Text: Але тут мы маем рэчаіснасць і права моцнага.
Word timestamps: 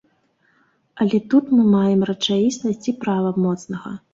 Але 1.03 1.19
тут 1.35 1.45
мы 1.57 1.67
маем 1.75 2.01
рэчаіснасць 2.13 2.87
і 2.93 2.99
права 3.05 3.37
моцнага. 3.45 3.97